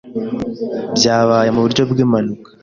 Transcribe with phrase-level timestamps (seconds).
[0.95, 2.47] Byabaye Mu buryo bw’impanuka